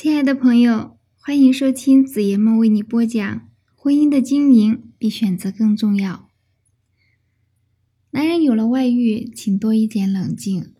[0.00, 6.28] 亲爱的朋友，欢迎收听子爷们为你播讲：婚姻的经营比选择更重要。
[8.12, 10.72] 男人有了外遇，请多一点冷静。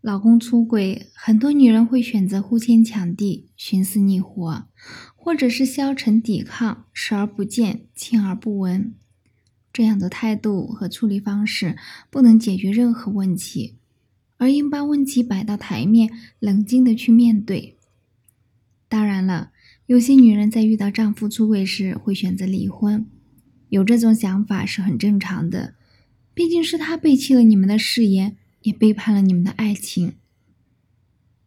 [0.00, 4.66] 老公出轨，很多女人会选择呼天抢地、寻死觅活，
[5.14, 8.92] 或者是消沉抵抗、视而不见、听而不闻。
[9.72, 11.76] 这样的态度和处理方式
[12.10, 13.76] 不能解决任何问题，
[14.38, 17.76] 而应把问题摆到台面，冷静的去面对。
[18.90, 19.52] 当然了，
[19.86, 23.06] 有些女人在遇到丈夫出轨时会选择离婚，
[23.68, 25.76] 有这种想法是很正常的。
[26.34, 30.14] 毕竟是他背弃了你们的誓言，也背叛了你们的爱情。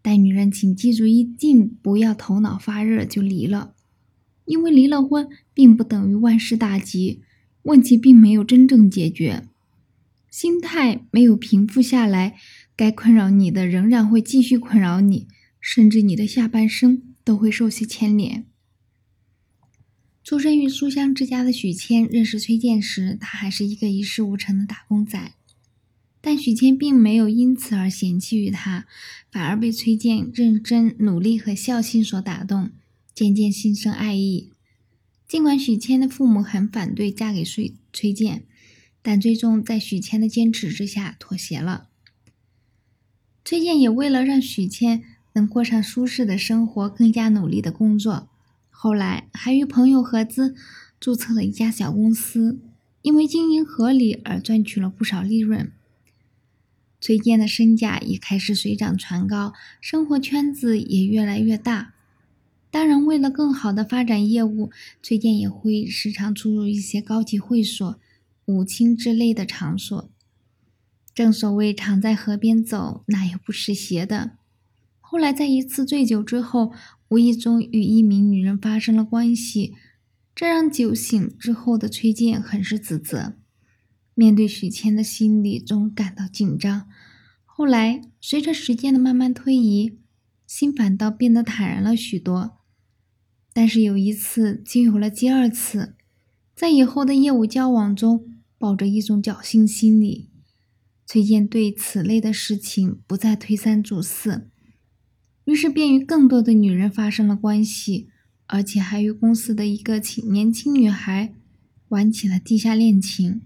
[0.01, 3.75] 但女人请记住，一定不要头脑发热就离了，
[4.45, 7.23] 因为离了婚并不等于万事大吉，
[7.63, 9.43] 问题并没有真正解决，
[10.29, 12.37] 心态没有平复下来，
[12.77, 15.27] 该困扰你的仍然会继续困扰你，
[15.59, 17.12] 甚至你的下半生。
[17.23, 18.45] 都会受其牵连。
[20.23, 25.33] 出生于书香之家的许谦认识崔健时，他还是一个一事无成的打工仔。
[26.21, 28.87] 但许谦并没有因此而嫌弃于他，
[29.29, 32.71] 反而被崔健认真努力和孝心所打动，
[33.13, 34.49] 渐渐心生爱意。
[35.27, 38.45] 尽管许谦的父母很反对嫁给崔崔健，
[39.01, 41.89] 但最终在许谦的坚持之下妥协了。
[43.43, 45.03] 崔健也为了让许谦。
[45.33, 48.27] 能过上舒适的生活，更加努力的工作。
[48.69, 50.55] 后来还与朋友合资
[50.99, 52.59] 注册了一家小公司，
[53.01, 55.71] 因为经营合理而赚取了不少利润。
[56.99, 61.93] 崔健的身价也开始水涨船高，生活圈子也越来越大。
[62.71, 67.99] 当然，为了更好的发展业务，崔健也会时常出入一些高级会所、
[68.45, 70.09] 舞厅之类的场所。
[71.13, 74.31] 正所谓常在河边走，哪有不湿鞋的？
[75.13, 76.73] 后来，在一次醉酒之后，
[77.09, 79.75] 无意中与一名女人发生了关系，
[80.33, 83.35] 这让酒醒之后的崔健很是自责。
[84.15, 86.89] 面对许谦的心理总感到紧张。
[87.45, 89.99] 后来，随着时间的慢慢推移，
[90.47, 92.57] 心反倒变得坦然了许多。
[93.53, 95.95] 但是有一次，就有了第二次，
[96.55, 98.25] 在以后的业务交往中，
[98.57, 100.31] 抱着一种侥幸心理，
[101.05, 104.49] 崔健对此类的事情不再推三阻四。
[105.45, 108.07] 于是便与更多的女人发生了关系，
[108.47, 111.33] 而且还与公司的一个青年轻女孩
[111.89, 113.41] 玩起了地下恋情。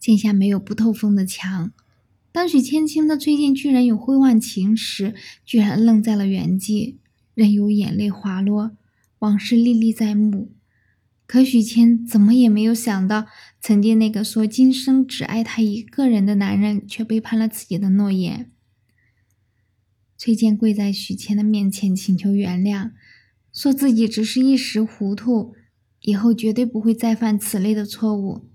[0.00, 1.72] 天下没有不透风的墙，
[2.32, 6.98] 当许千青的崔健居然有婚外情时，居然愣在了原地，
[7.34, 8.72] 任由眼泪滑落，
[9.20, 10.52] 往事历历在目。
[11.26, 13.26] 可许谦怎么也没有想到，
[13.60, 18.50] 曾经那个说今生只爱他一个人的男人，却背叛了自己的诺言。
[20.18, 22.90] 崔健跪在许谦的面前请求原谅，
[23.52, 25.54] 说自己只是一时糊涂，
[26.00, 28.48] 以后绝对不会再犯此类的错误。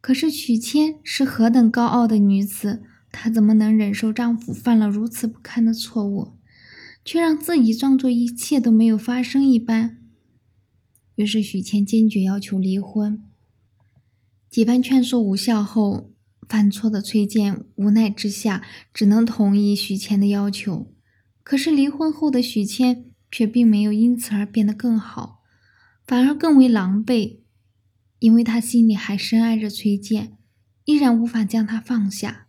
[0.00, 2.82] 可是许谦是何等高傲的女子，
[3.12, 6.32] 她怎么能忍受丈夫犯了如此不堪的错误，
[7.04, 9.98] 却让自己装作一切都没有发生一般？
[11.14, 13.22] 于是许谦坚决要求离婚。
[14.50, 16.11] 几番劝说无效后。
[16.48, 20.92] 犯错的崔健无奈之下，只能同意许谦的要求。
[21.42, 25.40] 可是离婚后的许谦却并没有因此而变得更好，
[26.06, 27.38] 反而更为狼狈，
[28.18, 30.36] 因为他心里还深爱着崔健，
[30.84, 32.46] 依然无法将他放下。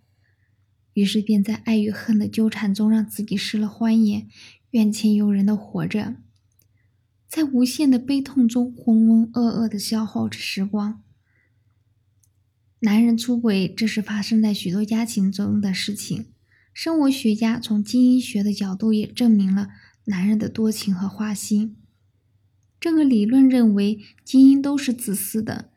[0.94, 4.28] 于是便在爱与恨的纠缠中，让自己失了欢颜，
[4.72, 6.18] 怨天尤人的活着，
[7.28, 11.03] 在无限的悲痛中浑浑噩噩的消耗着时光。
[12.86, 16.26] 男人出轨，这是发生在许多家庭中的事情。
[16.74, 19.70] 生物学家从基因学的角度也证明了
[20.06, 21.78] 男人的多情和花心。
[22.82, 25.70] 这个理论认为，基因都是自私的，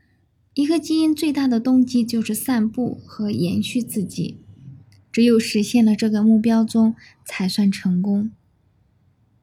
[0.54, 4.40] 一个基因最大的动机就是散布和延续自己，
[5.12, 8.32] 只有实现了这个目标中才算成功。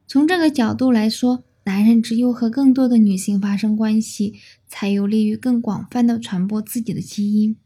[0.06, 4.34] 从这个角度来说，男人只有和更多的女性发生关系，
[4.68, 7.56] 才有利于更广泛的传播自己的基因。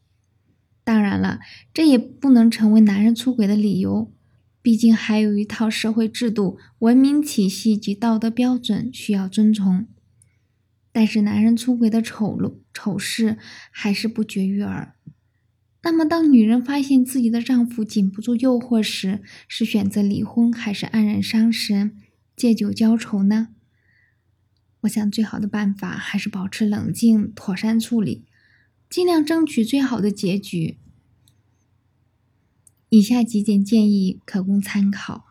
[0.84, 1.40] 当然了，
[1.74, 4.12] 这也不能成为男人出轨的理由，
[4.62, 9.86] 毕竟还有一套社会制度、文明体系及道德标准需要遵从。
[10.92, 13.36] 但是，男人出轨的丑陋丑事
[13.70, 14.94] 还是不绝于耳。
[15.82, 21.96] 那么，当女人发现自己的丈夫经不住诱惑时，是选择离婚，还是黯然伤神、
[22.34, 23.48] 借酒浇愁呢？
[24.82, 28.24] 我想，最好的办法还是保持冷静，妥善处理，
[28.88, 30.78] 尽量争取最好的结局。
[32.88, 35.26] 以下几点建议可供参考：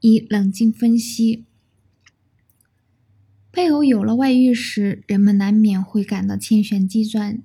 [0.00, 1.44] 一、冷静分析。
[3.52, 7.42] 配偶有了外遇时，人们难免会感到千旋激转、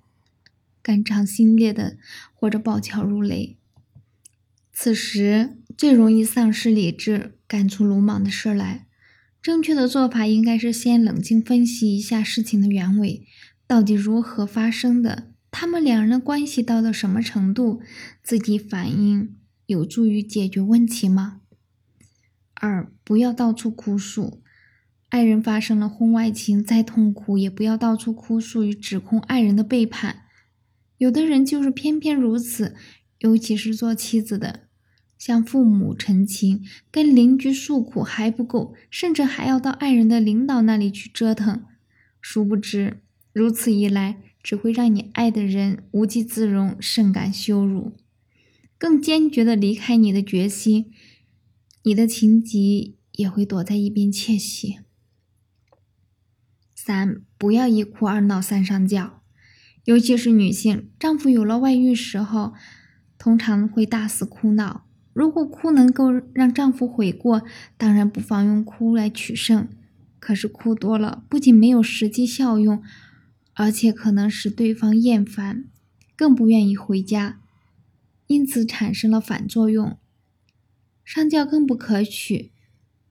[0.82, 1.98] 肝肠心裂的，
[2.34, 3.56] 或者暴跳如雷。
[4.74, 8.87] 此时最容易丧失理智，干出鲁莽的事来。
[9.42, 13.26] 正确的做法应该是先冷静分析一下事情的原委，
[13.66, 17.82] 到底如何发生的，他们两人的关系到了什么程度，
[18.22, 19.36] 自己反应
[19.66, 21.42] 有助于解决问题吗？
[22.56, 24.42] 二，不要到处哭诉。
[25.10, 30.24] 爱人发生了婚外情，再痛苦也不要到处哭诉与指控爱人的背叛。
[30.98, 32.76] 有的人就是偏偏如此，
[33.20, 34.67] 尤其是做妻子的，
[35.18, 41.64] 向父母陈情，跟邻居诉苦还不够，甚至还要到爱人的领导那里去折腾。
[42.22, 43.02] 殊不知，
[43.34, 47.98] 如此一来，只会让你爱的人无地自容，甚感羞辱，
[48.78, 50.92] 更坚决的离开你的决心，
[51.84, 54.80] 你的情敌也会躲在一边窃喜。
[56.76, 59.22] 三不要一哭二闹三上吊，
[59.86, 62.54] 尤其是女性，丈夫有了外遇时候，
[63.18, 64.87] 通常会大肆哭闹。
[65.18, 67.42] 如果哭能够让丈夫悔过，
[67.76, 69.68] 当然不妨用哭来取胜。
[70.20, 72.84] 可是哭多了，不仅没有实际效用，
[73.56, 75.66] 而且可能使对方厌烦，
[76.16, 77.40] 更不愿意回家，
[78.28, 79.98] 因此产生了反作用。
[81.04, 82.52] 上吊更不可取。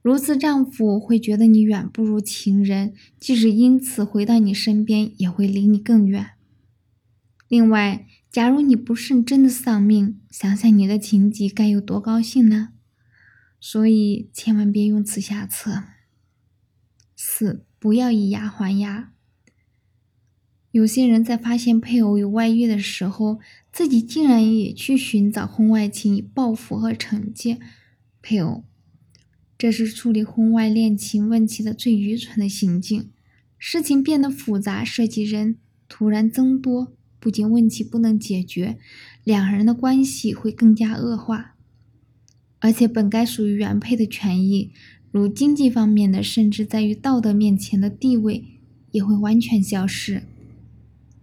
[0.01, 6.31] 如此，丈夫会觉得你远不如情人，即使因此回到你身边，也会离你更远。
[7.49, 12.75] 另外，假如你不慎真的丧命，想想你的情敌该有多高兴呢？
[13.59, 15.85] 所以，千万别用此下策。
[17.17, 19.15] 四，不要以牙还牙。
[20.71, 23.41] 有些人在发现配偶有外遇的时候，
[23.73, 27.59] 自己竟然也去寻找婚外情，以报复和惩戒
[28.21, 28.65] 配偶。
[29.57, 33.11] 这是处理婚外恋情问题的最愚蠢的行径。
[33.57, 35.57] 事情变得复杂，涉及人
[35.89, 36.93] 突然增多，
[37.27, 38.79] 不仅问题不能解决，
[39.25, 41.57] 两人的关系会更加恶化，
[42.61, 44.71] 而且本该属于原配的权益，
[45.11, 48.45] 如经济方面的，甚至在于道德面前的地位，
[48.93, 50.23] 也会完全消失，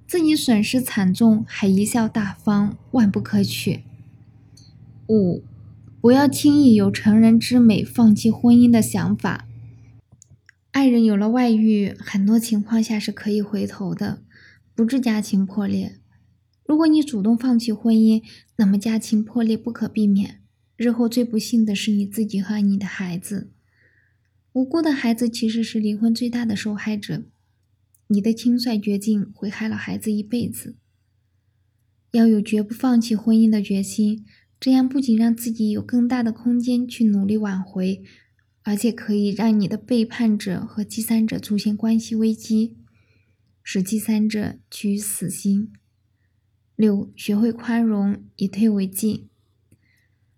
[0.06, 3.84] 自己损失惨重，还贻笑大方，万不可取。
[5.08, 5.42] 五。
[6.02, 9.48] 不要轻易有成人之美放弃婚姻的想法。
[10.72, 14.23] 爱人有了外遇，很多情况下是可以回头的，
[14.76, 16.00] 不致家庭破裂。
[16.66, 18.24] 如果你主动放弃婚姻，
[18.58, 20.42] 那么家庭破裂不可避免，
[20.76, 23.52] 日后最不幸的是你自己和你的孩子。
[24.54, 27.24] 无辜的孩子其实是离婚最大的受害者，
[28.08, 30.76] 你的轻率决定会害了孩子一辈子。
[32.12, 34.26] 要有绝不放弃婚姻的决心。
[34.60, 38.02] 这样不仅让自己有更大的空间去努力挽回，
[38.62, 42.78] 而且可以让你的背叛者和第三者出现关系危机，
[43.64, 45.72] 使第三者趋于死心。
[46.76, 49.30] 六，学会宽容，以退为进。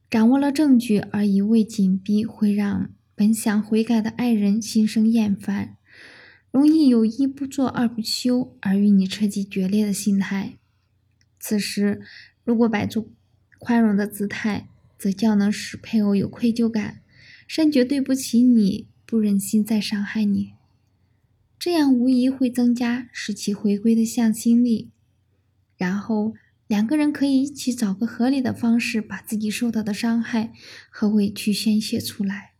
[0.10, 5.78] 掌握了证据而一味紧逼，会让本想悔改的爱人心生厌烦，
[6.52, 10.58] 容易有一不做二不休而与你彻底决裂的心态。
[11.40, 12.02] 此时，
[12.44, 13.12] 如果摆出
[13.58, 17.02] 宽容的姿态，则较能使配偶有愧疚感，
[17.48, 20.55] 深觉对不起你，不忍心再伤害你。
[21.60, 24.92] 这样无疑会增加使其回归的向心力。
[25.78, 26.34] 然后
[26.68, 30.54] 两个人可以一起找个合理的方式，把自己受到的伤害
[30.90, 32.55] 和委屈宣泄出来。